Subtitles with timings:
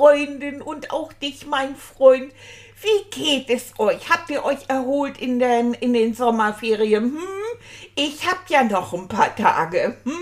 [0.00, 2.32] Freundin, und auch dich, mein Freund.
[2.80, 4.08] Wie geht es euch?
[4.08, 7.04] Habt ihr euch erholt in den, in den Sommerferien?
[7.04, 7.18] Hm?
[7.96, 9.98] Ich hab ja noch ein paar Tage.
[10.04, 10.14] Hm?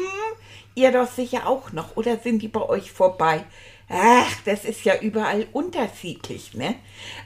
[0.75, 3.45] Ihr doch sicher auch noch, oder sind die bei euch vorbei?
[3.89, 6.75] Ach, das ist ja überall unterschiedlich, ne?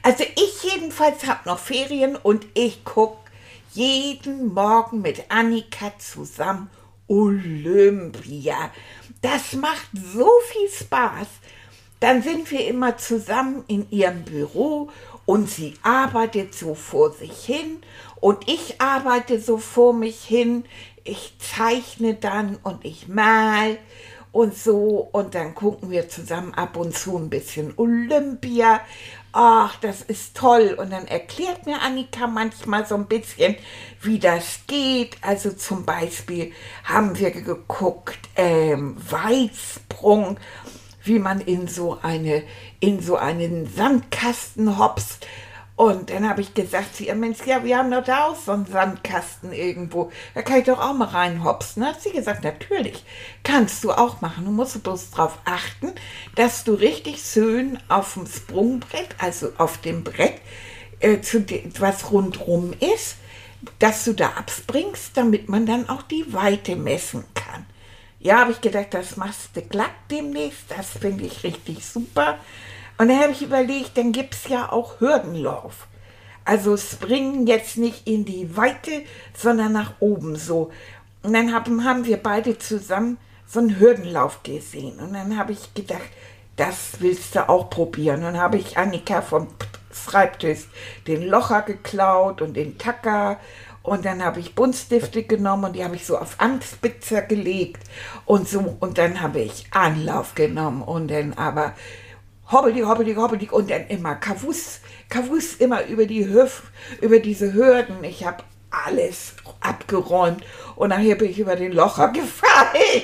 [0.03, 3.17] Also ich jedenfalls hab noch Ferien und ich guck
[3.73, 6.69] jeden Morgen mit Annika zusammen
[7.09, 8.71] Olympia.
[9.23, 11.29] Das macht so viel Spaß.
[12.03, 14.91] Dann sind wir immer zusammen in ihrem Büro
[15.25, 17.81] und sie arbeitet so vor sich hin
[18.17, 20.65] und ich arbeite so vor mich hin.
[21.05, 23.79] Ich zeichne dann und ich mal
[24.33, 28.81] und so und dann gucken wir zusammen ab und zu ein bisschen Olympia.
[29.31, 30.75] Ach, das ist toll.
[30.77, 33.55] Und dann erklärt mir Annika manchmal so ein bisschen,
[34.01, 35.19] wie das geht.
[35.23, 40.39] Also zum Beispiel haben wir geguckt, ähm, Weitsprung,
[41.05, 42.43] wie man in so eine,
[42.81, 45.27] in so einen Sandkasten hopst
[45.75, 48.53] und dann habe ich gesagt zu ihr, Mensch, ja, wir haben doch da auch so
[48.53, 50.13] einen Sandkasten irgendwo.
[50.35, 51.83] Da kann ich doch auch mal reinhopsen.
[51.83, 53.05] Da hat sie gesagt, natürlich,
[53.43, 54.45] kannst du auch machen.
[54.45, 55.93] Du musst bloß darauf achten,
[56.37, 60.41] dass du richtig schön auf dem Sprungbrett, also auf dem Brett,
[61.01, 61.45] äh, zu
[61.79, 63.17] was rundrum ist,
[63.79, 67.67] dass du da abspringst, damit man dann auch die Weite messen kann.
[68.23, 70.71] Ja, habe ich gedacht, das machst du glatt demnächst.
[70.71, 72.39] Das finde ich richtig super.
[72.97, 75.89] Und dann habe ich überlegt, dann gibt es ja auch Hürdenlauf.
[76.45, 79.03] Also springen jetzt nicht in die Weite,
[79.35, 80.71] sondern nach oben so.
[81.23, 85.01] Und dann haben, haben wir beide zusammen so einen Hürdenlauf gesehen.
[85.01, 86.11] Und dann habe ich gedacht,
[86.55, 88.19] das willst du auch probieren.
[88.19, 89.49] Und dann habe ich Annika vom
[89.93, 90.69] Schreibtisch
[91.07, 93.39] den Locher geklaut und den Tacker.
[93.83, 97.83] Und dann habe ich Buntstifte genommen und die habe ich so auf Anspitzer gelegt
[98.27, 98.77] und so.
[98.79, 101.75] Und dann habe ich Anlauf genommen und dann aber
[102.51, 106.65] hobbelig, hobbelig, hobbelig und dann immer Kavus, Kavus immer über die Hüf,
[107.01, 108.05] über diese Hürden.
[108.05, 110.45] Ich habe alles abgeräumt
[110.77, 113.03] und nachher bin ich über den Locher gefallen.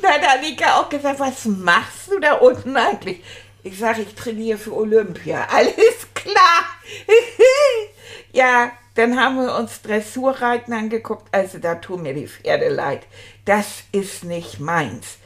[0.00, 3.22] da hat Annika auch gesagt, was machst du da unten eigentlich?
[3.62, 5.46] Ich sage, ich trainiere für Olympia.
[5.50, 6.64] Alles klar.
[8.32, 11.28] ja, dann haben wir uns Dressurreiten angeguckt.
[11.32, 13.06] Also da tun mir die Pferde leid.
[13.44, 15.18] Das ist nicht meins.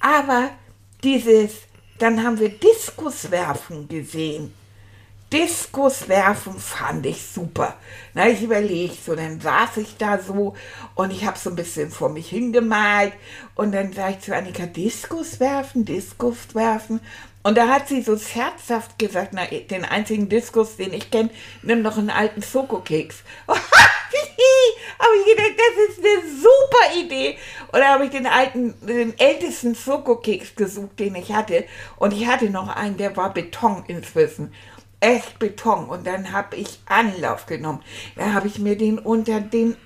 [0.00, 0.50] Aber
[1.02, 1.52] dieses
[2.00, 4.54] dann haben wir Diskuswerfen gesehen.
[5.32, 7.76] Diskuswerfen fand ich super.
[8.14, 10.56] Na, ich überlege so, dann saß ich da so
[10.94, 13.12] und ich habe so ein bisschen vor mich hingemalt
[13.54, 17.00] und dann sage ich zu Annika, Diskuswerfen, Diskuswerfen.
[17.42, 21.30] Und da hat sie so scherzhaft gesagt, na, den einzigen Diskus, den ich kenne,
[21.62, 23.22] nimm noch einen alten Schokokeks.
[23.46, 27.38] habe ich gedacht, das ist eine super Idee.
[27.72, 31.64] Und da habe ich den alten, den ältesten Schokokeks gesucht, den ich hatte.
[31.96, 34.52] Und ich hatte noch einen, der war Beton inzwischen.
[35.00, 35.88] Echt Beton.
[35.88, 37.82] Und dann habe ich Anlauf genommen.
[38.16, 39.76] Dann habe ich mir den unter den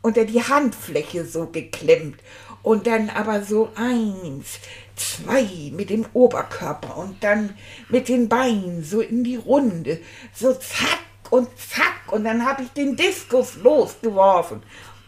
[0.00, 2.20] unter die Handfläche so geklemmt.
[2.68, 4.58] Und dann aber so eins,
[4.94, 7.56] zwei mit dem Oberkörper und dann
[7.88, 10.00] mit den Beinen so in die Runde.
[10.34, 10.98] So zack
[11.30, 12.12] und zack.
[12.12, 14.62] Und dann habe ich den Diskus losgeworfen.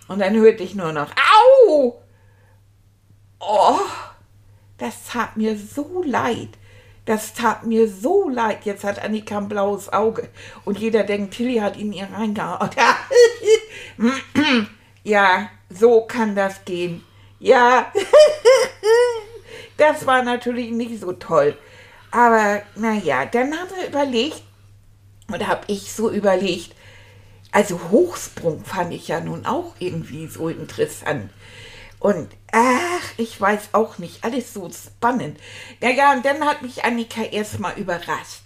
[0.09, 1.11] Und dann hörte ich nur noch,
[1.69, 2.03] au!
[3.41, 3.81] Oh,
[4.79, 6.57] das tat mir so leid.
[7.05, 8.65] Das tat mir so leid.
[8.65, 10.31] Jetzt hat Annika ein blaues Auge.
[10.65, 12.71] Und jeder denkt, Tilly hat ihn ihr reingehauen.
[15.05, 17.05] ja, so kann das gehen.
[17.41, 17.91] Ja,
[19.77, 21.57] das war natürlich nicht so toll.
[22.11, 24.43] Aber naja, dann haben wir überlegt,
[25.29, 26.75] und habe ich so überlegt,
[27.53, 31.31] also Hochsprung fand ich ja nun auch irgendwie so interessant.
[31.99, 35.39] Und ach, ich weiß auch nicht, alles so spannend.
[35.81, 38.43] Naja, und dann hat mich Annika erstmal überrascht.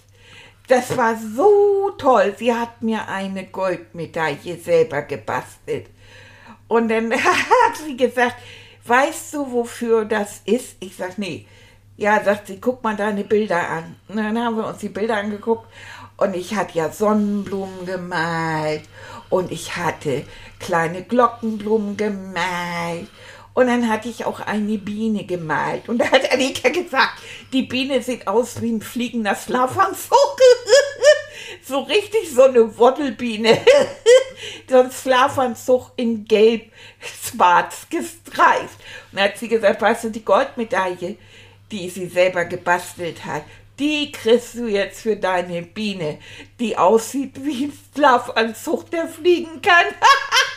[0.66, 2.34] Das war so toll.
[2.38, 5.86] Sie hat mir eine Goldmedaille selber gebastelt.
[6.68, 8.36] Und dann hat sie gesagt,
[8.86, 10.76] weißt du, wofür das ist?
[10.80, 11.46] Ich sag, nee.
[11.96, 13.96] Ja, sagt sie, guck mal deine Bilder an.
[14.08, 15.68] Und dann haben wir uns die Bilder angeguckt
[16.16, 18.82] Und ich hatte ja Sonnenblumen gemalt
[19.30, 20.24] und ich hatte
[20.58, 23.08] kleine Glockenblumen gemalt.
[23.54, 25.88] Und dann hatte ich auch eine Biene gemalt.
[25.88, 27.20] Und da hat Annika gesagt,
[27.52, 30.40] die Biene sieht aus wie ein fliegender Schlafanzug.
[31.66, 33.58] so richtig so eine Woddelbiene.
[34.68, 36.70] so ein Schlafanzug in gelb,
[37.00, 38.78] schwarz gestreift.
[39.10, 41.16] Und dann hat sie gesagt, weißt du, die Goldmedaille,
[41.70, 43.44] die sie selber gebastelt hat,
[43.78, 46.18] die kriegst du jetzt für deine Biene,
[46.60, 49.86] die aussieht wie ein Schlafanzug, der fliegen kann.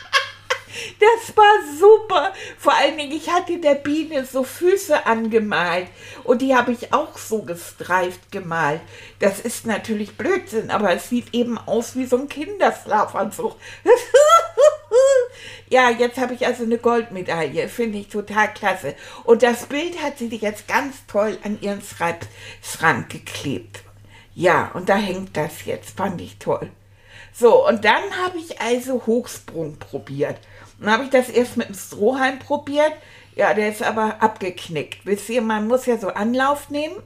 [1.00, 2.32] Das war super.
[2.58, 5.88] Vor allen Dingen, ich hatte der Biene so Füße angemalt
[6.24, 8.80] und die habe ich auch so gestreift gemalt.
[9.18, 13.56] Das ist natürlich Blödsinn, aber es sieht eben aus wie so ein Kinderschlafanzug.
[15.68, 17.68] ja, jetzt habe ich also eine Goldmedaille.
[17.68, 18.94] Finde ich total klasse.
[19.24, 23.80] Und das Bild hat sie jetzt ganz toll an ihren Schreibschrank geklebt.
[24.34, 25.96] Ja, und da hängt das jetzt.
[25.96, 26.70] Fand ich toll.
[27.32, 30.38] So, und dann habe ich also Hochsprung probiert.
[30.80, 32.92] Dann habe ich das erst mit dem Strohhalm probiert.
[33.36, 35.04] Ja, der ist aber abgeknickt.
[35.04, 36.96] Wisst ihr, man muss ja so Anlauf nehmen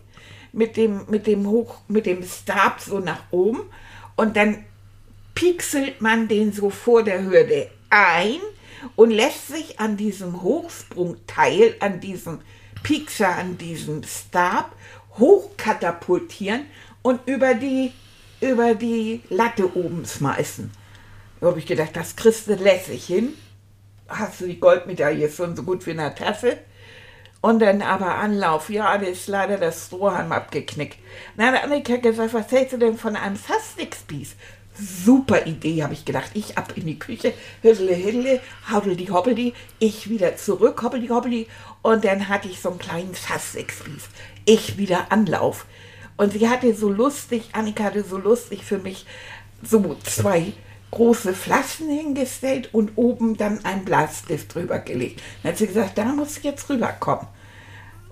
[0.53, 3.63] mit dem, mit dem Hoch, mit dem Stab so nach oben
[4.17, 4.65] und dann
[5.35, 8.39] pixelt man den so vor der Hürde ein
[8.97, 12.41] und lässt sich an diesem Hochsprungteil, an diesem
[12.83, 14.75] Piekser, an diesem Stab
[15.19, 16.67] hochkatapultieren
[17.03, 17.93] und über die,
[18.41, 20.71] über die Latte oben schmeißen.
[21.41, 23.35] Da habe ich gedacht, das kriegst du lässig hin
[24.19, 26.59] hast du die Goldmedaille schon so gut wie in der Tasse.
[27.41, 30.99] Und dann aber Anlauf, ja, da ist leider das Strohhalm abgeknickt.
[31.37, 34.37] Na, der Annika gesagt, was hältst du denn von einem Sastix-Spieß?
[34.79, 36.31] Super Idee, habe ich gedacht.
[36.35, 38.41] Ich ab in die Küche, hüddle, hüddle,
[38.73, 41.49] hobbeli, hobbeli, ich wieder zurück, hobbeli, hobbeli.
[41.83, 44.09] Und dann hatte ich so einen kleinen Sastix-Spieß.
[44.45, 45.67] Ich wieder Anlauf.
[46.17, 49.05] Und sie hatte so lustig, Annika hatte so lustig für mich
[49.63, 50.53] so zwei
[50.93, 55.21] große Flaschen hingestellt und oben dann ein Bleistift drüber gelegt.
[55.43, 57.27] Dann hat sie gesagt, da muss ich jetzt rüberkommen.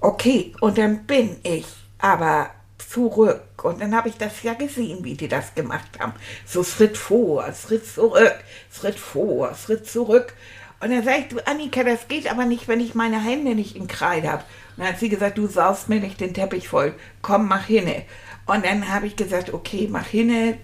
[0.00, 1.66] Okay, und dann bin ich
[1.98, 3.42] aber zurück.
[3.62, 6.14] Und dann habe ich das ja gesehen, wie die das gemacht haben.
[6.46, 8.36] So Schritt vor, Schritt zurück,
[8.72, 10.32] Schritt vor, Schritt zurück.
[10.80, 13.76] Und dann sage ich, du Annika, das geht aber nicht, wenn ich meine Hände nicht
[13.76, 14.44] in Kreide habe.
[14.76, 16.94] Und dann hat sie gesagt, du saust mir nicht den Teppich voll.
[17.20, 18.04] Komm, mach hinne.
[18.46, 20.56] Und dann habe ich gesagt, okay, mach hinne,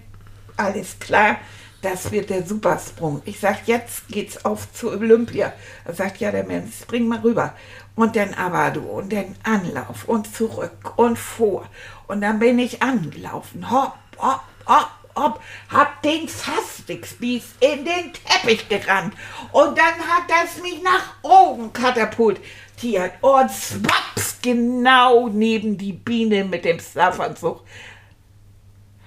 [0.57, 1.37] alles klar
[1.81, 3.21] das wird der Supersprung.
[3.25, 5.53] Ich sage, jetzt geht's auf zu Olympia.
[5.85, 7.53] Er sagt, ja, der Mensch, spring mal rüber.
[7.95, 11.67] Und dann aber du und dann Anlauf und zurück und vor.
[12.07, 13.69] Und dann bin ich angelaufen.
[13.69, 15.41] Hopp, hopp, hopp, hopp.
[15.69, 19.13] Hab den Fastikspieß in den Teppich gerannt.
[19.51, 23.13] Und dann hat das mich nach oben katapultiert.
[23.21, 27.63] Und zwaps, genau neben die Biene mit dem Schlafanzug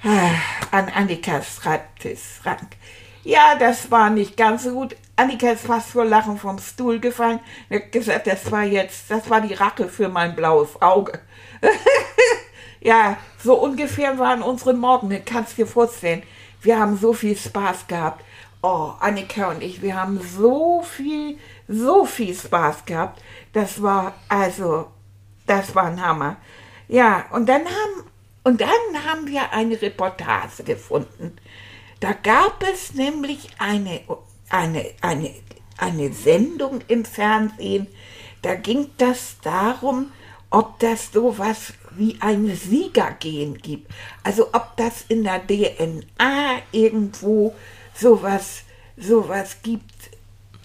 [0.02, 2.76] an Annikas Schreibtischschrank.
[3.23, 4.97] Ja, das war nicht ganz so gut.
[5.17, 7.41] Annika ist fast vor Lachen vom Stuhl gefallen.
[7.69, 11.20] Er hat gesagt, das war jetzt, das war die Rache für mein blaues Auge.
[12.81, 15.23] ja, so ungefähr waren unsere Morgen.
[15.26, 16.23] Kannst dir vorstellen.
[16.62, 18.25] Wir haben so viel Spaß gehabt.
[18.62, 21.38] Oh, Annika und ich, wir haben so viel,
[21.69, 23.23] so viel Spaß gehabt.
[23.53, 24.88] Das war, also,
[25.46, 26.37] das war ein Hammer.
[26.88, 28.09] Ja, und dann haben
[28.42, 31.37] und dann haben wir eine Reportage gefunden.
[32.00, 34.00] Da gab es nämlich eine,
[34.48, 35.34] eine, eine,
[35.76, 37.86] eine Sendung im Fernsehen,
[38.43, 40.12] da ging das darum,
[40.48, 43.91] ob das sowas wie ein Siegergehen gibt.
[44.24, 47.55] Also ob das in der DNA irgendwo
[47.94, 48.62] sowas,
[48.96, 50.10] sowas gibt,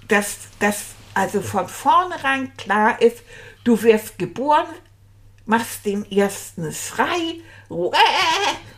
[0.07, 3.23] dass das also von vornherein klar ist,
[3.63, 4.67] du wirst geboren,
[5.45, 7.35] machst den ersten Schrei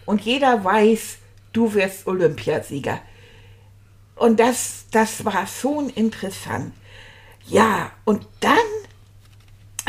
[0.05, 1.17] und jeder weiß,
[1.53, 2.99] du wirst Olympiasieger.
[4.15, 6.73] Und das, das war schon interessant.
[7.47, 8.57] Ja, und dann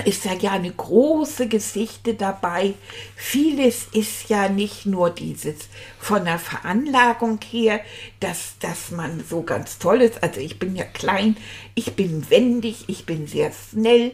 [0.05, 2.75] ist ja ja eine große Geschichte dabei.
[3.17, 7.81] Vieles ist ja nicht nur dieses von der Veranlagung her,
[8.21, 10.23] dass, dass man so ganz toll ist.
[10.23, 11.37] Also ich bin ja klein,
[11.75, 14.13] ich bin wendig, ich bin sehr schnell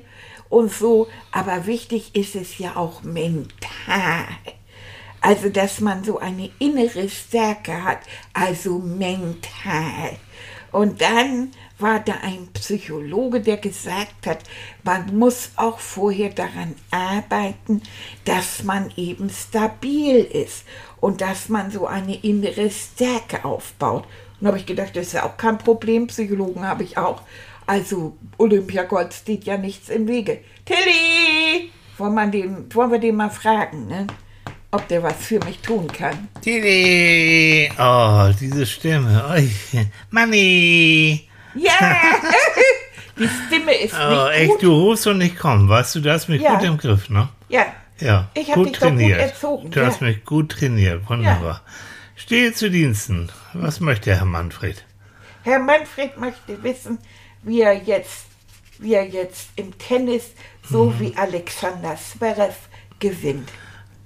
[0.48, 1.08] und so.
[1.32, 4.26] Aber wichtig ist es ja auch mental.
[5.26, 8.00] Also, dass man so eine innere Stärke hat,
[8.34, 10.18] also mental.
[10.70, 14.40] Und dann war da ein Psychologe, der gesagt hat,
[14.82, 17.80] man muss auch vorher daran arbeiten,
[18.26, 20.64] dass man eben stabil ist
[21.00, 24.04] und dass man so eine innere Stärke aufbaut.
[24.42, 27.22] Und habe ich gedacht, das ist ja auch kein Problem, Psychologen habe ich auch.
[27.64, 30.40] Also Olympiagold steht ja nichts im Wege.
[30.66, 31.70] Tilly!
[31.96, 34.06] Wollen wir den, wollen wir den mal fragen, ne?
[34.74, 36.28] Ob der was für mich tun kann.
[36.44, 37.70] Didi!
[37.78, 39.24] Oh, diese Stimme.
[40.10, 41.28] Manni!
[41.54, 41.72] Ja!
[43.16, 44.62] Die Stimme ist Oh, nicht echt, gut.
[44.64, 45.68] du rufst und ich komme.
[45.68, 46.56] Weißt du, du hast mich Ja.
[46.56, 47.28] gut im Griff, ne?
[47.48, 47.66] Ja,
[48.00, 49.20] Ja, Ich hab gut dich doch gut trainiert.
[49.20, 49.86] erzogen, Du ja.
[49.86, 51.62] hast mich gut trainiert, wunderbar.
[52.16, 53.30] Stehe zu Diensten.
[53.52, 54.84] Was möchte Herr Manfred?
[55.44, 56.98] Herr Manfred möchte wissen,
[57.44, 58.24] wie er jetzt,
[58.80, 60.32] wie er jetzt im Tennis
[60.68, 60.98] so Mhm.
[61.00, 62.56] wie Alexander Zverev
[62.98, 63.48] gewinnt.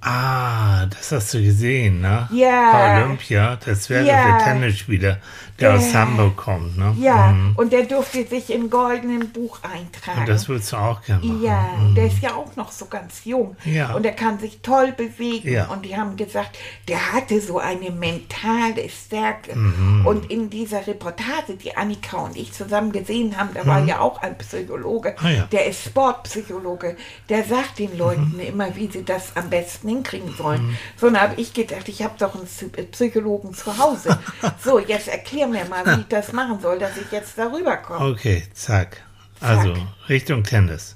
[0.01, 2.27] Ah, das hast du gesehen, ne?
[2.31, 3.03] Ja.
[3.03, 4.37] Olympia, das wäre Ja.
[4.37, 5.17] der Tennisspieler,
[5.59, 5.99] der aus Ja.
[5.99, 6.95] Hamburg kommt, ne?
[6.99, 7.53] Ja, Mhm.
[7.57, 10.21] und der durfte sich im goldenen Buch eintragen.
[10.21, 11.43] Und das würdest du auch gerne machen.
[11.43, 11.65] Ja,
[11.97, 13.57] der ist ja auch noch so ganz jung.
[13.65, 13.91] Ja.
[13.93, 15.51] Und er kann sich toll bewegen.
[15.51, 15.65] Ja.
[15.67, 19.53] Und die haben gesagt, der hatte so eine mentale Stärke.
[19.57, 20.05] Mhm.
[20.05, 24.21] Und in dieser Reportage, die Annika und ich zusammen gesehen haben, da war ja auch
[24.21, 25.27] ein Psychologe, Mhm.
[25.27, 26.95] Ah, der ist Sportpsychologe,
[27.27, 30.67] der sagt den Leuten immer, wie sie das am besten hinkriegen sollen.
[30.67, 30.77] Mhm.
[30.97, 34.17] So, dann habe ich gedacht, ich habe doch einen Psy- Psychologen zu Hause.
[34.63, 38.11] so, jetzt erklär mir mal, wie ich das machen soll, dass ich jetzt darüber komme.
[38.13, 39.03] Okay, zack.
[39.41, 39.73] Also,
[40.07, 40.95] Richtung Tennis.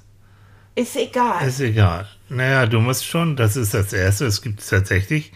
[0.74, 1.46] Ist egal.
[1.46, 2.08] Ist egal.
[2.28, 5.32] Naja, du musst schon, das ist das Erste, es gibt tatsächlich,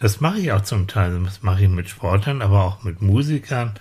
[0.00, 3.74] das mache ich auch zum Teil, das mache ich mit Sportlern, aber auch mit Musikern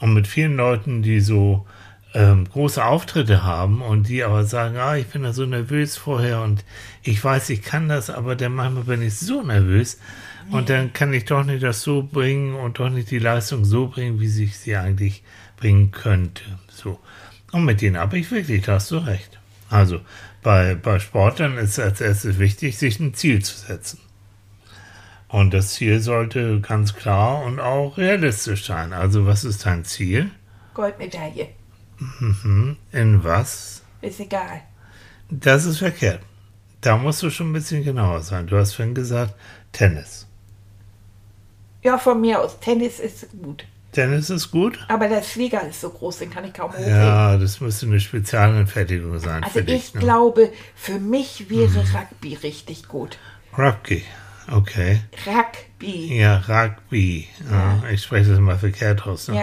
[0.00, 1.66] und mit vielen Leuten, die so
[2.14, 6.42] ähm, große Auftritte haben und die aber sagen, ah, ich bin da so nervös vorher
[6.42, 6.64] und
[7.02, 9.98] ich weiß, ich kann das, aber dann manchmal bin ich so nervös
[10.50, 13.88] und dann kann ich doch nicht das so bringen und doch nicht die Leistung so
[13.88, 15.22] bringen, wie sich sie eigentlich
[15.56, 16.42] bringen könnte.
[16.68, 16.98] So.
[17.52, 19.38] Und mit denen habe ich wirklich, da hast du recht.
[19.70, 20.00] Also
[20.42, 24.00] bei, bei Sportlern ist als erstes wichtig, sich ein Ziel zu setzen.
[25.28, 28.92] Und das Ziel sollte ganz klar und auch realistisch sein.
[28.92, 30.30] Also was ist dein Ziel?
[30.74, 31.48] Goldmedaille.
[32.20, 32.76] Mhm.
[32.92, 33.82] In was?
[34.00, 34.62] Ist egal.
[35.30, 36.20] Das ist verkehrt.
[36.80, 38.46] Da musst du schon ein bisschen genauer sein.
[38.46, 39.34] Du hast vorhin gesagt,
[39.72, 40.26] Tennis.
[41.82, 42.58] Ja, von mir aus.
[42.60, 43.64] Tennis ist gut.
[43.92, 44.78] Tennis ist gut?
[44.88, 46.88] Aber der Schläger ist so groß, den kann ich kaum hochheben.
[46.90, 49.88] Ja, das müsste eine Spezialanfertigung sein also für dich.
[49.88, 50.00] ich Ne?
[50.00, 53.18] glaube, für mich wäre Rugby richtig gut.
[53.56, 54.02] Rugby.
[54.50, 55.00] Okay.
[55.26, 56.18] Rugby.
[56.18, 57.28] Ja, Rugby.
[57.50, 59.28] Ja, ich spreche das mal verkehrt aus.
[59.28, 59.36] Ne?
[59.36, 59.42] Ja.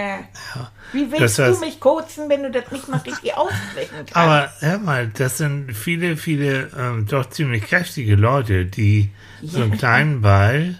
[0.56, 0.72] Ja.
[0.94, 4.16] Wie Das willst heißt- du mich kurzen, wenn du das nicht mal richtig aussprechen kannst?
[4.16, 9.10] Aber hör mal, das sind viele, viele ähm, doch ziemlich kräftige Leute, die
[9.42, 9.78] so einen Ja.
[9.78, 10.80] kleinen Ball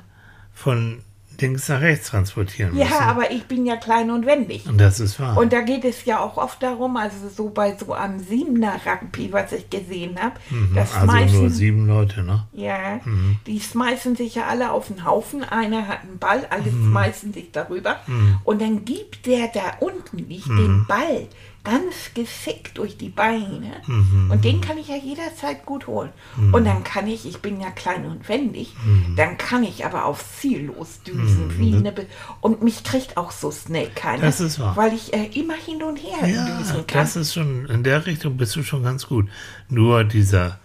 [0.54, 1.02] von
[1.42, 2.90] links nach rechts transportieren müssen.
[2.90, 4.66] ja, aber ich bin ja klein und wendig.
[4.68, 5.38] Und das ist wahr.
[5.38, 9.32] Und da geht es ja auch oft darum, also so bei so einem Siebener Rugby,
[9.32, 10.36] was ich gesehen habe,
[10.76, 12.46] das also nur schmeißen, sieben Leute, ne?
[12.54, 13.00] ja,
[13.48, 15.44] die schmeißen sich ja alle auf den Haufen.
[15.44, 16.92] Einer hat einen Ball, alle Mhm.
[16.92, 17.98] schmeißen sich darüber.
[18.44, 20.40] Und dann gibt der da unten den
[20.80, 20.86] Mhm.
[20.88, 21.28] Ball
[21.70, 23.72] ganz geschickt durch die Beine.
[23.86, 24.32] Mhm.
[24.32, 26.10] Und den kann ich ja jederzeit gut holen.
[26.52, 29.16] Und dann kann ich, ich bin ja klein und wendig, Mhm.
[29.16, 31.58] dann kann ich aber aufs Ziel losdüsen.
[31.60, 32.06] Wie eine Be
[32.42, 34.22] und mich kriegt auch so schnell keiner.
[34.24, 34.76] Das ist wahr.
[34.76, 37.02] Weil ich äh, immer hin und her Ja, düsen kann.
[37.02, 39.28] das ist schon, in der Richtung bist du schon ganz gut.
[39.70, 40.60] Nur dieser,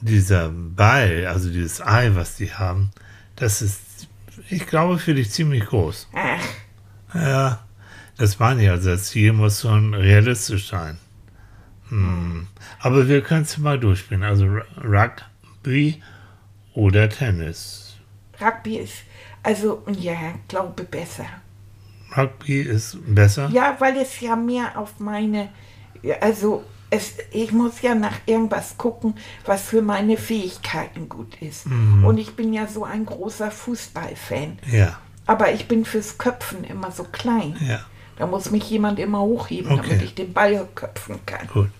[0.00, 2.90] dieser Ball, also dieses Ei, was die haben,
[3.36, 3.80] das ist,
[4.50, 6.08] ich glaube, für dich ziemlich groß.
[6.14, 7.60] Ach, Ja,
[8.18, 8.70] das meine ich.
[8.70, 10.98] Also das Ziel muss schon realistisch sein.
[11.88, 12.46] Hm.
[12.80, 14.22] Aber wir können es mal durchspielen.
[14.22, 16.02] Also Ru- Rugby
[16.74, 17.96] oder Tennis.
[18.40, 18.94] Rugby ist,
[19.42, 21.24] also, ja, glaube besser.
[22.16, 23.48] Rugby ist besser.
[23.52, 25.48] Ja, weil es ja mehr auf meine,
[26.20, 31.66] also es, ich muss ja nach irgendwas gucken, was für meine Fähigkeiten gut ist.
[31.66, 32.04] Mhm.
[32.04, 34.58] Und ich bin ja so ein großer Fußballfan.
[34.70, 37.56] Ja, Aber ich bin fürs Köpfen immer so klein.
[37.66, 37.80] ja,
[38.18, 39.82] Da muss mich jemand immer hochheben, Okay.
[39.88, 41.46] damit ich den Ball köpfen kann.
[41.48, 41.70] gut.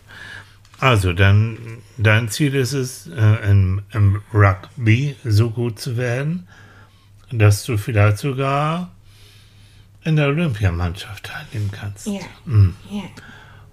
[0.81, 1.59] Also dann,
[1.97, 6.47] dein Ziel ist es, äh, im, im Rugby so gut zu werden,
[7.33, 8.93] dass du vielleicht sogar
[10.05, 12.07] in der Olympiamannschaft teilnehmen kannst.
[12.07, 12.21] Ja.
[12.45, 12.77] Mhm.
[12.91, 13.03] ja.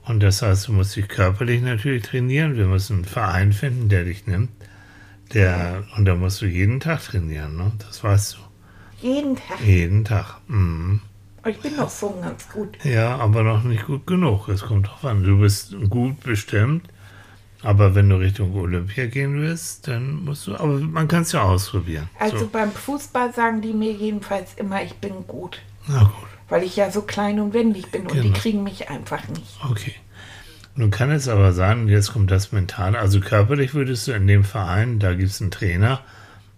[0.05, 2.55] Und das heißt, du musst dich körperlich natürlich trainieren.
[2.57, 4.49] Wir müssen einen Verein finden, der dich nimmt.
[5.33, 7.71] Der, und da musst du jeden Tag trainieren, ne?
[7.79, 9.07] Das weißt du.
[9.07, 9.59] Jeden Tag.
[9.63, 10.37] Jeden Tag.
[10.47, 11.01] Mhm.
[11.45, 12.83] Ich bin noch so ganz gut.
[12.83, 14.47] Ja, aber noch nicht gut genug.
[14.49, 15.23] Es kommt drauf an.
[15.23, 16.87] Du bist gut bestimmt,
[17.61, 20.55] aber wenn du Richtung Olympia gehen willst, dann musst du.
[20.55, 22.09] Aber man kann es ja ausprobieren.
[22.19, 22.47] Also so.
[22.47, 25.59] beim Fußball sagen die mir jedenfalls immer, ich bin gut.
[25.87, 26.13] Na gut.
[26.49, 28.37] Weil ich ja so klein und wendig bin und die Genau.
[28.37, 29.59] kriegen mich einfach nicht.
[29.69, 29.93] Okay.
[30.75, 34.27] Nun kann es aber sein, und jetzt kommt das Mentale, also körperlich würdest du in
[34.27, 36.01] dem Verein, da gibt es einen Trainer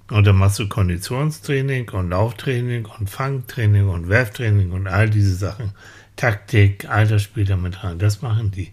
[0.09, 5.73] und dann machst du Konditionstraining und Lauftraining und Fangtraining und Werftraining und all diese Sachen.
[6.15, 8.71] Taktik, das spielt damit rein, das machen die.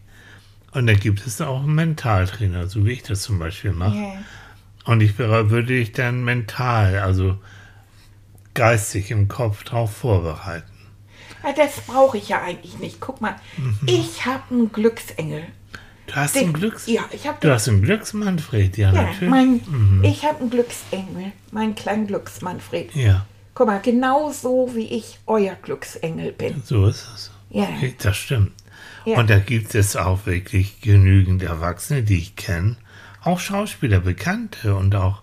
[0.73, 3.97] Und dann gibt es auch einen Mentaltrainer, so wie ich das zum Beispiel mache.
[3.97, 4.13] Ja.
[4.87, 7.39] Und ich würde dich dann mental, also
[8.55, 10.71] geistig im Kopf drauf vorbereiten.
[11.43, 13.01] Ja, das brauche ich ja eigentlich nicht.
[13.01, 13.79] Guck mal, Mhm.
[13.87, 15.45] ich habe einen Glücksengel.
[16.07, 16.87] Du hast Den- einen Glücks...
[16.87, 19.31] Ja, ich habe Du hast einen Glücksmanfred, ja, ja, natürlich.
[19.31, 22.95] mein, ich habe einen Glücksengel, meinen kleinen Glücksmanfred.
[22.95, 26.63] Ja, Guck mal, genau so wie ich euer Glücksengel bin.
[26.65, 27.31] so ist es.
[27.51, 27.63] Ja.
[27.77, 28.53] Okay, das stimmt.
[29.05, 29.19] Ja.
[29.19, 32.77] Und da gibt es auch wirklich genügend Erwachsene, die ich kenne,
[33.23, 35.23] auch Schauspieler, Bekannte und auch,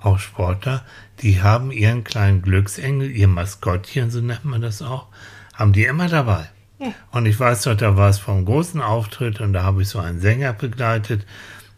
[0.00, 0.84] auch Sportler,
[1.22, 5.06] die haben ihren kleinen Glücksengel, ihr Maskottchen, so nennt man das auch,
[5.54, 6.48] haben die immer dabei.
[6.82, 6.92] Ja.
[7.12, 9.98] Und ich weiß noch, da war es vom großen Auftritt und da habe ich so
[9.98, 11.26] einen Sänger begleitet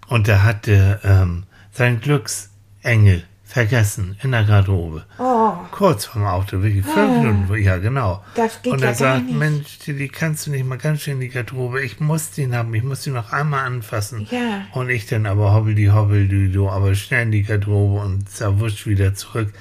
[0.09, 5.05] und der hatte ähm, seinen Glücksengel vergessen in der Garderobe.
[5.19, 8.25] Oh, Kurz vorm Auto, wirklich fünf Minuten, ja genau.
[8.35, 9.39] Das geht Und ja er gar sagt, nicht.
[9.39, 11.85] Mensch, die kannst du nicht mal ganz schön in die Garderobe.
[11.85, 14.27] Ich muss den haben, ich muss den noch einmal anfassen.
[14.31, 14.67] Ja.
[14.73, 18.29] Und ich dann aber hobbel die hobbel die du, aber schnell in die Garderobe und
[18.29, 19.53] zerwurscht wieder zurück.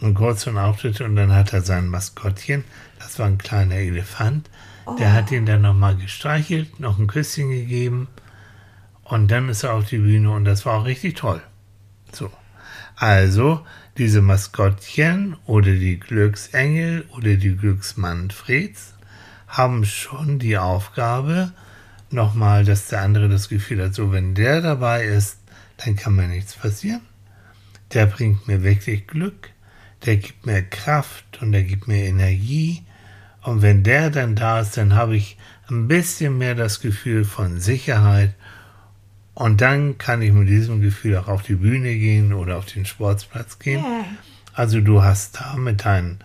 [0.00, 2.64] Und kurz vor dem Auftritt und dann hat er sein Maskottchen,
[2.98, 4.48] das war ein kleiner Elefant,
[4.98, 8.08] der hat ihn dann nochmal gestreichelt, noch ein Küsschen gegeben
[9.04, 11.40] und dann ist er auf die Bühne und das war auch richtig toll.
[12.12, 12.30] So.
[12.96, 13.64] Also,
[13.98, 18.94] diese Maskottchen oder die Glücksengel oder die Glücksmanfreds
[19.48, 21.52] haben schon die Aufgabe,
[22.12, 25.38] nochmal, dass der andere das Gefühl hat, so wenn der dabei ist,
[25.78, 27.02] dann kann mir nichts passieren.
[27.92, 29.50] Der bringt mir wirklich Glück,
[30.06, 32.82] der gibt mir Kraft und der gibt mir Energie.
[33.42, 35.36] Und wenn der dann da ist, dann habe ich
[35.68, 38.34] ein bisschen mehr das Gefühl von Sicherheit
[39.34, 42.84] und dann kann ich mit diesem Gefühl auch auf die Bühne gehen oder auf den
[42.84, 43.82] Sportplatz gehen.
[43.82, 44.04] ja.
[44.54, 46.18] Also du hast da mit deinen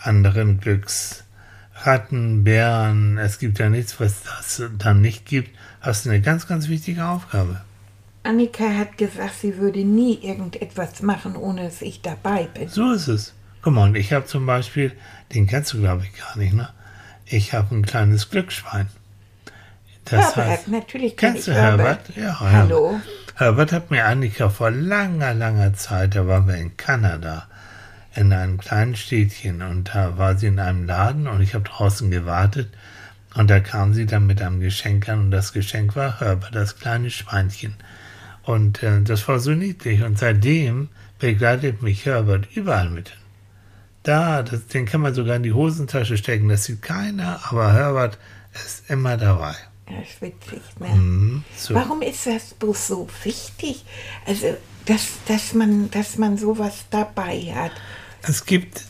[0.00, 5.50] anderen Glücksratten, Bären, es gibt ja nichts, was das dann nicht gibt,
[5.80, 7.60] hast du eine ganz, ganz wichtige Aufgabe.
[8.22, 12.68] Annika hat gesagt, sie würde nie irgendetwas machen, ohne dass ich dabei bin.
[12.68, 13.34] So ist es.
[13.62, 14.92] Guck mal, und ich habe zum Beispiel,
[15.34, 16.68] den kennst du glaube ich gar nicht, ne?
[17.26, 18.88] Ich habe ein kleines Glücksschwein.
[20.04, 22.08] Das Herbert, heißt, natürlich kenn kennst ich du Herbert?
[22.14, 22.16] Herbert.
[22.16, 23.00] Ja, Hallo.
[23.36, 23.72] Herbert.
[23.72, 27.46] Hat mir Annika vor langer, langer Zeit, da waren wir in Kanada,
[28.14, 32.10] in einem kleinen Städtchen und da war sie in einem Laden und ich habe draußen
[32.10, 32.68] gewartet
[33.34, 36.78] und da kam sie dann mit einem Geschenk an und das Geschenk war Herbert, das
[36.78, 37.74] kleine Schweinchen.
[38.42, 43.16] Und äh, das war so niedlich und seitdem begleitet mich Herbert überall mit.
[44.02, 48.18] Da, das, den kann man sogar in die Hosentasche stecken, das sieht keiner, aber Herbert
[48.52, 49.54] ist immer dabei.
[49.86, 50.88] Das ist witzig, ne?
[50.88, 51.74] Mhm, so.
[51.74, 53.84] Warum ist das bloß so wichtig?
[54.26, 57.72] Also, dass, dass, man, dass man sowas dabei hat.
[58.22, 58.82] Es gibt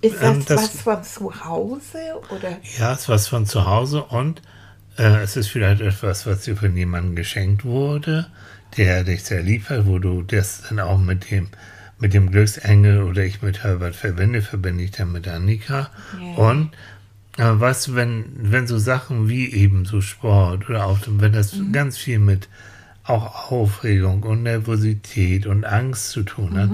[0.00, 1.98] Ist das, Ähm, das- was von zu Hause
[2.30, 2.58] oder?
[2.78, 4.42] Ja, es ist was von zu Hause und
[4.98, 8.26] äh, es ist vielleicht etwas, was dir von jemandem geschenkt wurde,
[8.76, 11.48] der dich sehr lieb hat, wo du das dann auch mit dem,
[11.98, 15.90] mit dem Glücksengel oder ich mit Herbert verbinde, verbinde ich dann mit Annika.
[16.20, 16.34] Ja.
[16.36, 16.72] Und
[17.38, 21.96] äh, du, wenn, wenn so Sachen wie eben so Sport oder auch wenn das ganz
[21.98, 22.48] viel mit
[23.04, 26.70] auch Aufregung und Nervosität und Angst zu tun hat,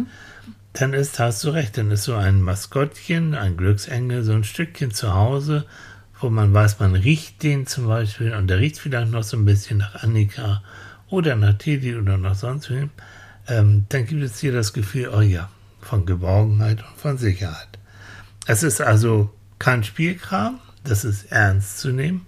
[0.72, 4.92] dann ist, hast du recht, dann ist so ein Maskottchen, ein Glücksengel, so ein Stückchen
[4.92, 5.66] zu Hause,
[6.18, 9.44] wo man weiß, man riecht den zum Beispiel und der riecht vielleicht noch so ein
[9.44, 10.62] bisschen nach Annika
[11.10, 12.90] oder nach Teddy oder nach sonst wem,
[13.48, 15.50] ähm, dann gibt es hier das Gefühl, oh ja,
[15.80, 17.78] von Geborgenheit und von Sicherheit.
[18.46, 22.26] Es ist also kein Spielkram, das ist ernst zu nehmen.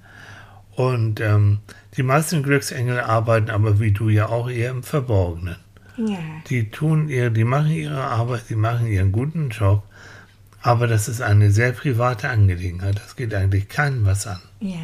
[0.76, 1.60] Und ähm,
[1.96, 5.56] die meisten Glücksengel arbeiten aber wie du ja auch eher im Verborgenen.
[5.96, 6.18] Ja.
[6.48, 9.84] Die tun ihr, die machen ihre Arbeit, die machen ihren guten Job,
[10.60, 12.96] aber das ist eine sehr private Angelegenheit.
[12.96, 14.40] Das geht eigentlich keinem was an.
[14.60, 14.78] Ja.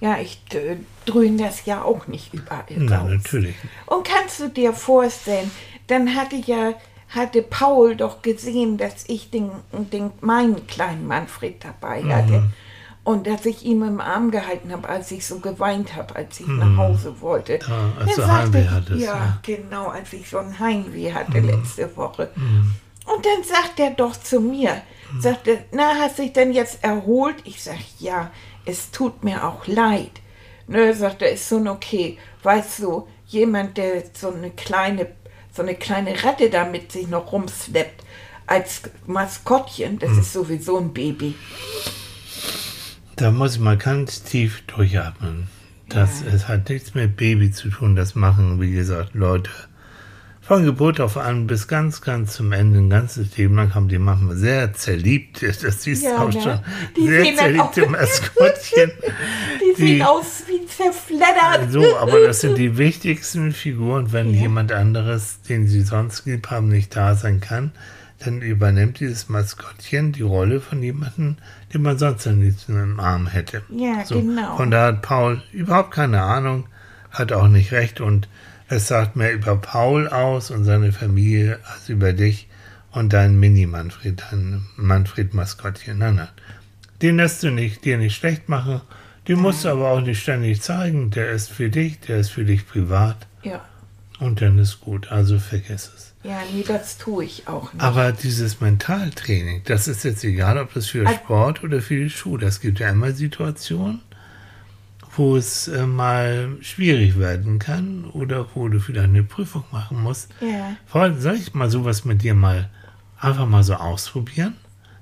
[0.00, 3.10] Ja, ich äh, dröhne das ja auch nicht überall Na, raus.
[3.10, 3.74] natürlich nicht.
[3.86, 5.50] Und kannst du dir vorstellen,
[5.86, 6.72] dann hatte ja,
[7.10, 12.12] hatte Paul doch gesehen, dass ich den, den meinen kleinen Manfred dabei Mhm.
[12.12, 12.42] hatte.
[13.04, 16.48] Und dass ich ihn im Arm gehalten habe, als ich so geweint habe, als ich
[16.48, 17.60] nach Hause wollte.
[17.62, 17.92] Ja, Mhm.
[18.00, 19.38] als Dann du sagte ich- hattest, Ja, ja.
[19.42, 21.48] genau, als ich so ein Heimweh hatte Mhm.
[21.50, 22.30] letzte Woche.
[23.04, 24.82] Und dann sagt er doch zu mir,
[25.20, 27.36] sagte, na, hast dich denn jetzt erholt?
[27.44, 28.32] Ich sag, ja,
[28.66, 30.20] es tut mir auch leid.
[30.68, 32.18] Ne, sagt er, ist schon okay.
[32.42, 35.06] Weißt du, jemand, der so eine kleine,
[35.52, 38.04] so eine kleine Ratte da mit sich noch rumschleppt,
[38.46, 41.34] als Maskottchen, das ist sowieso ein Baby.
[43.16, 45.48] Da muss ich mal ganz tief durchatmen.
[45.88, 47.96] Das es hat nichts mit Baby zu tun.
[47.96, 49.50] Das machen, wie gesagt, Leute
[50.46, 53.98] Von Geburt auf an bis ganz, ganz zum Ende, ein ganzes Leben lang haben die
[53.98, 56.40] manchmal sehr zerliebt, das siehst du Ja, auch ne?
[56.40, 56.60] schon,
[56.96, 58.92] Die sehr zerliebte Maskottchen.
[59.60, 61.72] Die, Die- sehen aus wie zerfleddert.
[61.72, 64.12] So, aber das sind die wichtigsten Figuren.
[64.12, 64.42] Wenn Ja.
[64.42, 67.72] jemand anderes, den sie sonst lieb haben, nicht da sein kann,
[68.20, 71.38] dann übernimmt dieses Maskottchen die Rolle von jemandem,
[71.74, 73.62] den man sonst am liebsten im Arm hätte.
[73.68, 74.56] Ja, So, genau.
[74.56, 76.66] Von da hat Paul überhaupt keine Ahnung,
[77.10, 78.28] hat auch nicht recht und
[78.68, 82.48] es sagt mehr über Paul aus und seine Familie als über dich
[82.90, 85.98] und dein Mini-Manfred, dein Manfred-Maskottchen.
[85.98, 86.28] Nein, nein.
[87.02, 88.80] Den lässt du nicht, dir nicht schlecht machen.
[89.28, 91.10] Den musst du aber auch nicht ständig zeigen.
[91.10, 93.64] Der ist für dich, der ist für dich privat Ja.
[94.18, 95.10] und dann ist gut.
[95.12, 96.12] Also vergiss es.
[96.22, 97.82] ja, nee, das tue ich auch nicht.
[97.82, 102.10] Aber dieses Mentaltraining, das ist jetzt egal, ob das für Also- Sport oder für die
[102.10, 102.46] Schule.
[102.46, 104.00] Es gibt ja immer Situationen,
[105.16, 110.30] wo es äh, mal schwierig werden kann oder wo du vielleicht eine Prüfung machen musst.
[110.40, 110.76] Ja.
[110.86, 112.68] Freund, soll ich mal sowas mit dir mal
[113.18, 114.54] einfach mal so ausprobieren?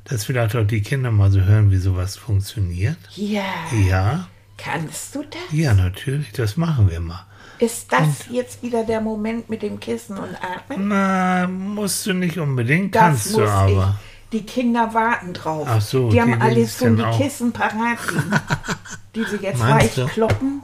[0.05, 2.99] Dass vielleicht auch die Kinder mal so hören, wie sowas funktioniert.
[3.15, 3.43] Ja.
[3.89, 5.41] Ja, Kannst du das?
[5.51, 7.27] ja, natürlich, das machen wir mal.
[7.59, 10.89] Ist das jetzt wieder der Moment mit dem Kissen und Atmen?
[10.89, 13.97] Na, musst du nicht unbedingt, Das kannst du aber.
[14.01, 14.14] ich.
[14.35, 15.67] Die Kinder warten drauf.
[15.71, 17.17] Ach so, die haben alles es schon die auch.
[17.17, 18.35] Kissen parat liegen.
[19.15, 20.07] die sie jetzt Meinst weich du?
[20.13, 20.63] kloppen.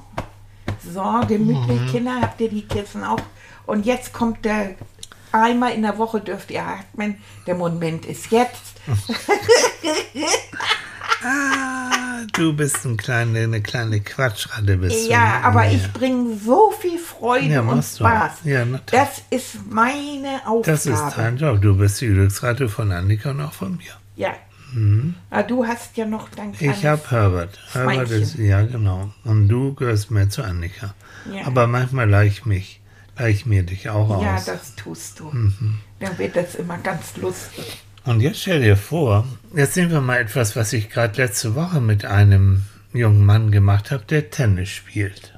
[0.92, 1.86] So, gemütlich, Mhm.
[1.90, 3.20] Kinder, habt ihr die Kissen auch.
[3.66, 4.74] Und jetzt kommt der,
[5.30, 7.18] einmal in der Woche dürft ihr atmen.
[7.46, 8.80] Der Moment ist jetzt.
[11.22, 11.79] Ah,
[12.32, 14.76] du bist ein kleine, eine kleine Quatschratte.
[14.76, 15.10] Bist du.
[15.10, 17.82] Ja, aber ich bringe so viel Freude Ja, und.
[17.84, 18.32] Spaß.
[18.44, 20.62] Ja, das ist meine Aufgabe.
[20.64, 21.60] Das ist dein Job.
[21.60, 23.92] Du bist die Glücksratte von Annika und auch von mir.
[24.16, 24.30] Ja.
[25.30, 27.58] Ah, du hast ja noch dein Ich habe Herbert.
[27.72, 29.12] Herbert ist, ja genau.
[29.24, 30.94] Und du gehörst mehr zu Annika.
[31.32, 31.46] Ja.
[31.46, 32.80] Aber manchmal leih ich mich,
[33.18, 34.44] leih ich mir dich auch Ja, aus.
[34.44, 35.24] das tust du.
[35.32, 35.78] Mhm.
[35.98, 37.82] Dann wird das immer ganz lustig.
[38.04, 41.80] Und jetzt stell dir vor, jetzt sehen wir mal etwas, was ich gerade letzte Woche
[41.80, 45.34] mit einem jungen Mann gemacht habe, der Tennis spielt.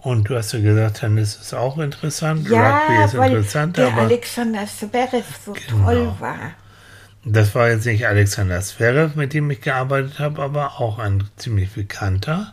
[0.00, 3.88] Und du hast ja gesagt, Tennis ist auch interessant, Rugby Ja, ist weil interessant, der
[3.88, 5.84] aber Alexander Zverev so Genau.
[5.84, 6.36] toll war.
[7.24, 11.72] das war jetzt nicht Alexander Zverev, mit dem ich gearbeitet habe, aber auch ein ziemlich
[11.72, 12.52] bekannter.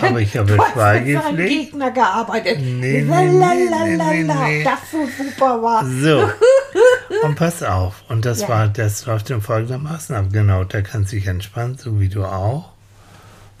[0.00, 1.72] Aber ich habe Schweigepflicht.
[1.72, 2.58] Gegner gearbeitet.
[2.60, 4.64] Nee, nee, Lalalala, nee, nee, nee.
[4.64, 5.84] Das so super war.
[5.84, 6.30] So.
[7.22, 8.02] Und pass auf.
[8.08, 8.48] Und das Ja.
[8.48, 10.26] war, das läuft in folgendermaßen ab.
[10.32, 12.72] Genau, der kann sich entspannen, so wie du auch.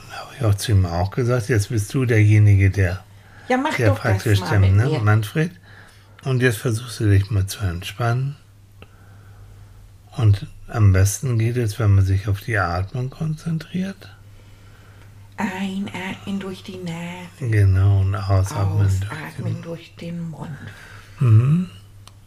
[0.00, 3.02] Und da habe ich auch zu ihm auch gesagt, jetzt bist du derjenige, der,
[3.48, 4.98] Ja, der praktisch mit ne.
[5.02, 5.50] Manfred.
[6.24, 8.36] Und jetzt versuchst du dich mal zu entspannen.
[10.16, 14.10] Und am besten geht es, wenn man sich auf die Atmung konzentriert.
[15.36, 18.78] Einatmen durch die Nase, Genau, und ausatmen.
[18.86, 20.50] durch den ausatmen durch den Mund.
[21.18, 21.70] Mhm.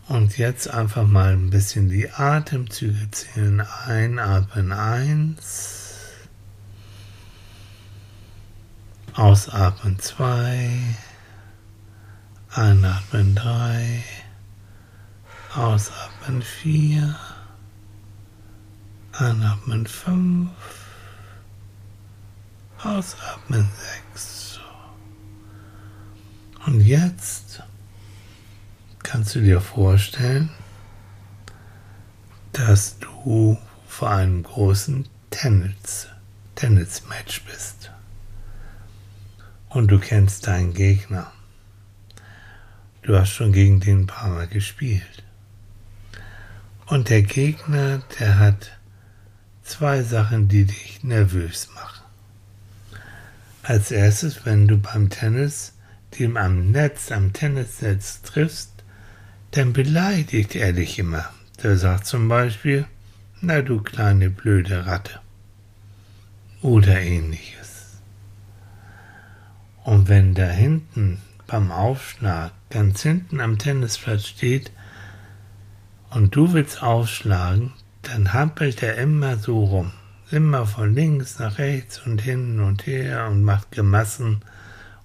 [0.08, 3.60] Und jetzt einfach mal ein bisschen die Atemzüge zählen.
[3.60, 6.06] Einatmen eins.
[9.14, 10.70] Ausatmen zwei.
[12.52, 14.02] Einatmen drei.
[15.54, 17.18] Ausatmen vier.
[19.12, 20.50] Einatmen fünf.
[22.82, 24.60] Ausatmen sechs.
[26.66, 27.62] Und jetzt
[29.08, 30.50] kannst du dir vorstellen,
[32.52, 36.10] dass du vor einem großen Tennis,
[36.56, 37.90] Tennismatch bist.
[39.70, 41.32] Und du kennst deinen Gegner.
[43.02, 45.24] Du hast schon gegen den ein paar Mal gespielt.
[46.88, 48.78] Und der Gegner, der hat
[49.64, 52.04] zwei Sachen, die dich nervös machen.
[53.64, 55.74] Als erstes, wenn du beim Tennis
[56.20, 58.77] den am Netz, am Tennisnetz triffst,
[59.52, 61.30] dann beleidigt er dich immer.
[61.64, 62.86] Der sagt zum Beispiel,
[63.42, 65.20] na du kleine blöde Ratte.
[66.62, 68.00] Oder ähnliches.
[69.84, 74.72] Und wenn da hinten beim Aufschlag ganz hinten am Tennisplatz steht
[76.10, 79.92] und du willst aufschlagen, dann hampelt er immer so rum.
[80.30, 84.42] Immer von links nach rechts und hin und her und macht Gemassen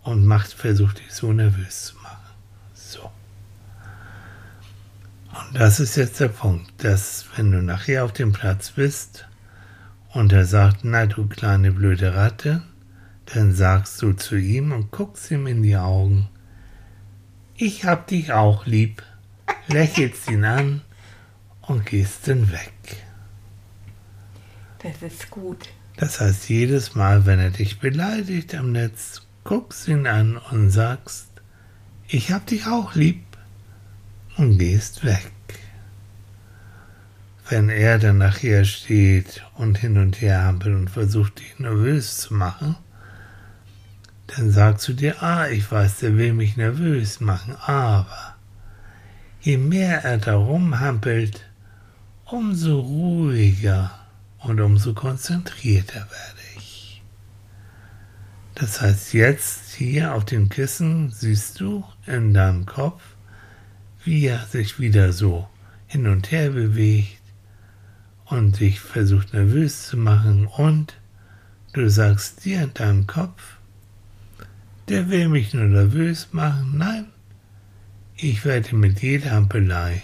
[0.02, 2.34] und macht, versucht dich so nervös zu machen.
[2.74, 3.10] So.
[5.32, 9.26] Und das ist jetzt der Punkt, dass wenn du nachher auf dem Platz bist
[10.12, 12.62] und er sagt, na du kleine blöde Ratte,
[13.26, 16.28] dann sagst du zu ihm und guckst ihm in die Augen,
[17.56, 19.02] ich hab dich auch lieb,
[19.68, 20.82] lächelst ihn an
[21.62, 22.72] und gehst dann weg.
[24.82, 25.68] Das ist gut.
[25.96, 31.28] Das heißt, jedes Mal, wenn er dich beleidigt am Netz, guckst ihn an und sagst,
[32.08, 33.24] ich hab dich auch lieb
[34.36, 35.32] und gehst weg.
[37.48, 42.34] Wenn er dann nachher steht und hin und her hampelt und versucht, dich nervös zu
[42.34, 42.76] machen,
[44.28, 48.36] dann sagst du dir, ah, ich weiß, der will mich nervös machen, aber
[49.40, 51.44] je mehr er darum hampelt,
[52.24, 53.90] umso ruhiger
[54.38, 57.02] und umso konzentrierter werde ich.
[58.54, 63.02] Das heißt, jetzt hier auf dem Kissen siehst du in deinem Kopf,
[64.04, 65.48] wie er sich wieder so
[65.86, 67.20] hin und her bewegt
[68.26, 70.94] und sich versucht nervös zu machen und
[71.72, 73.56] du sagst dir in deinem Kopf,
[74.88, 76.74] der will mich nur nervös machen.
[76.78, 77.06] Nein,
[78.16, 80.02] ich werde mit jeder Ampelei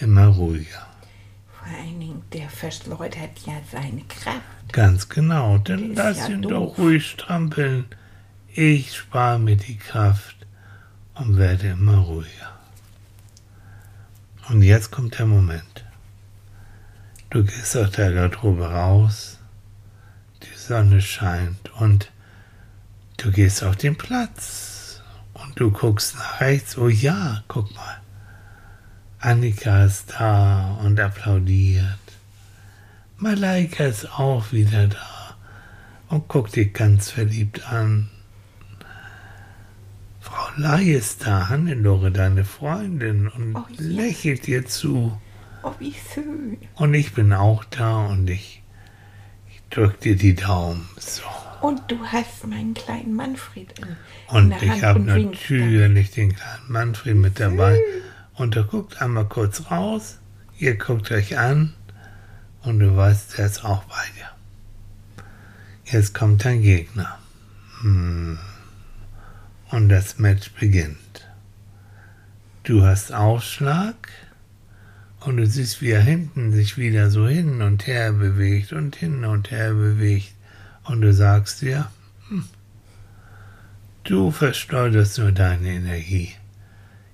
[0.00, 0.86] immer ruhiger.
[1.58, 4.72] Vor allen Dingen, der verschleudert ja seine Kraft.
[4.72, 6.52] Ganz genau, dann Der lass ja ihn doof.
[6.52, 7.86] doch ruhig strampeln.
[8.54, 10.36] Ich spare mir die Kraft
[11.14, 12.57] und werde immer ruhiger.
[14.48, 15.84] Und jetzt kommt der Moment.
[17.30, 19.38] Du gehst aus der Garderobe raus,
[20.42, 22.10] die Sonne scheint und
[23.18, 25.02] du gehst auf den Platz
[25.34, 26.78] und du guckst nach rechts.
[26.78, 28.00] Oh ja, guck mal.
[29.20, 31.98] Annika ist da und applaudiert.
[33.18, 35.36] Malaika ist auch wieder da
[36.08, 38.08] und guckt dich ganz verliebt an.
[40.28, 43.76] Frau Lai ist da, Hannelore, deine Freundin, und Oh ja.
[43.78, 45.18] lächelt dir zu.
[45.62, 46.58] Oh, wie schön.
[46.74, 48.62] Und ich bin auch da und ich,
[49.50, 50.86] ich drück dir die Daumen.
[50.98, 51.22] So.
[51.62, 53.96] Und du hast meinen kleinen Manfred in, in
[54.28, 57.80] Und der ich habe natürlich den kleinen Manfred mit dabei.
[58.34, 60.18] Und er guckt einmal kurz raus,
[60.58, 61.72] ihr guckt euch an
[62.62, 65.24] und du weißt, der ist auch bei dir.
[65.92, 67.18] Jetzt kommt dein Gegner.
[67.80, 68.38] Hm.
[69.70, 71.28] Und das Match beginnt.
[72.62, 74.08] Du hast Aufschlag
[75.20, 79.24] und du siehst, wie er hinten sich wieder so hin und her bewegt und hin
[79.24, 80.34] und her bewegt.
[80.84, 81.90] Und du sagst dir,
[84.08, 86.32] Du verschleuderst nur deine Energie.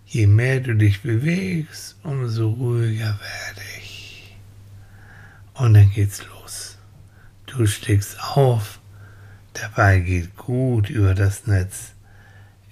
[0.07, 4.37] Je mehr du dich bewegst, umso ruhiger werde ich.
[5.55, 6.79] Und dann geht's los.
[7.47, 8.79] Du steckst auf,
[9.75, 11.94] Ball geht gut über das Netz.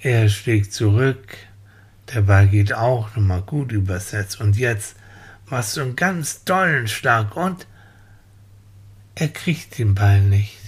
[0.05, 1.37] Er schlägt zurück,
[2.13, 4.35] der Ball geht auch nochmal gut übers Netz.
[4.35, 4.97] Und jetzt
[5.47, 7.69] machst du einen ganz tollen Schlag und
[9.15, 10.59] er kriegt den Ball nicht.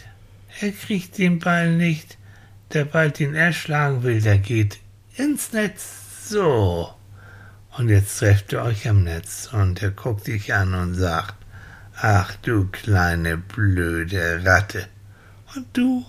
[0.60, 2.16] Er kriegt den Ball nicht.
[2.72, 4.78] Der Ball, den er schlagen will, der geht
[5.16, 6.28] ins Netz.
[6.28, 6.94] So.
[7.76, 11.34] Und jetzt trefft ihr euch am Netz und er guckt dich an und sagt,
[11.96, 14.86] ach du kleine blöde Ratte.
[15.56, 16.06] Und du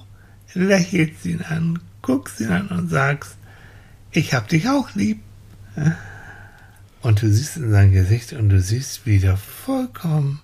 [0.54, 3.36] lächelst ihn an, guckst ihn an und sagst,
[4.12, 5.20] ich hab dich auch lieb.
[7.02, 10.42] Und du siehst in sein Gesicht und du siehst wieder vollkommen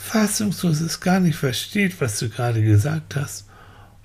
[0.00, 3.46] fassungslos es gar nicht versteht, was du gerade gesagt hast.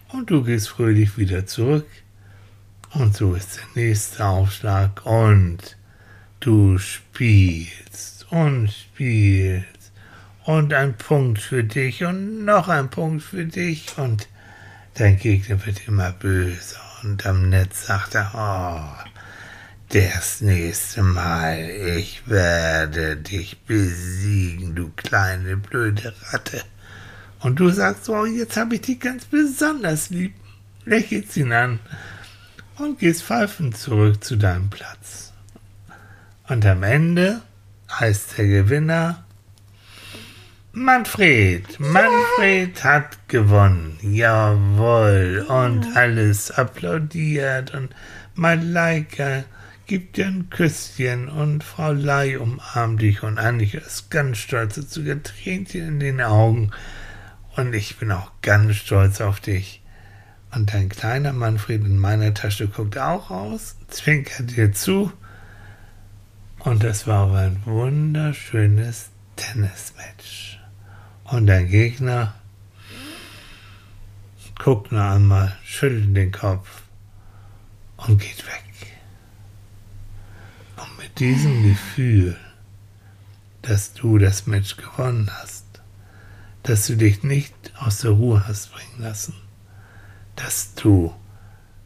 [0.10, 1.88] Und du gehst fröhlich wieder zurück.
[2.94, 5.06] Und so ist der nächste Aufschlag.
[5.06, 5.78] Und
[6.40, 9.66] du spielst und spielst.
[10.44, 13.98] Und ein Punkt für dich und noch ein Punkt für dich.
[13.98, 14.28] Und
[14.96, 16.80] dein Gegner wird immer böser.
[17.04, 19.10] Und am Netz sagt er, oh,
[19.90, 26.64] das nächste Mal, ich werde dich besiegen, du kleine blöde Ratte.
[27.40, 30.34] Und du sagst, oh, jetzt habe ich dich ganz besonders lieb.
[30.86, 31.80] Lächelst ihn an
[32.78, 35.34] und gehst pfeifend zurück zu deinem Platz.
[36.48, 37.42] Und am Ende
[37.92, 39.25] heißt der Gewinner
[40.78, 41.80] Manfred.
[41.80, 43.98] Manfred hat gewonnen.
[44.02, 45.46] Jawohl.
[45.48, 47.96] Und alles applaudiert und
[48.34, 49.46] Malaika
[49.86, 55.02] gibt dir ein Küsschen und Frau Lai umarmt dich und Annika ist ganz stolz dazu,
[55.24, 56.72] Tränchen in den Augen.
[57.56, 59.82] Und ich bin auch ganz stolz auf dich.
[60.54, 65.10] Und dein kleiner Manfred in meiner Tasche guckt auch raus, zwinkert dir zu.
[66.60, 70.55] Und das war aber ein wunderschönes Tennismatch.
[71.26, 72.36] Und dein Gegner
[74.60, 76.84] guckt nur einmal, schüttelt den Kopf
[77.98, 78.64] und geht weg.
[80.78, 82.38] Und mit diesem Gefühl,
[83.64, 85.66] dass du das Match gewonnen hast,
[86.64, 89.36] dass du dich nicht aus der Ruhe hast bringen lassen,
[90.36, 91.14] dass du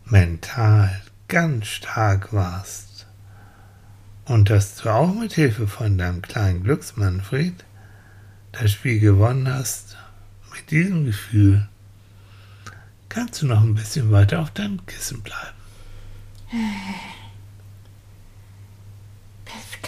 [0.05, 3.07] mental ganz stark warst
[4.25, 7.63] und dass du auch mit Hilfe von deinem kleinen Glücksmanfred
[8.51, 9.97] das Spiel gewonnen hast,
[10.53, 11.67] mit diesem Gefühl
[13.07, 15.59] kannst du noch ein bisschen weiter auf deinem Kissen bleiben.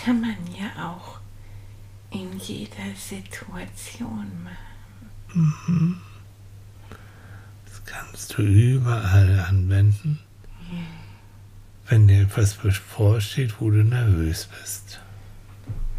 [0.04, 1.20] kann man ja auch
[2.10, 6.02] in jeder Situation machen.
[7.66, 10.20] Das kannst du überall anwenden,
[11.88, 15.00] wenn dir etwas bevorsteht, wo du nervös bist.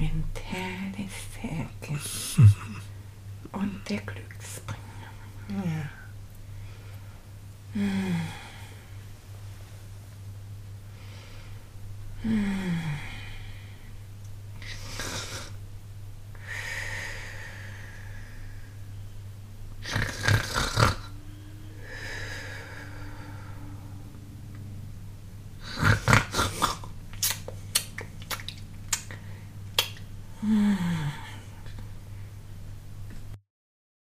[0.03, 1.93] Mentale Stärke
[3.53, 4.81] und der Glücksbringer.
[5.49, 5.91] Ja.
[7.75, 8.17] Hm.
[12.23, 13.02] Hm.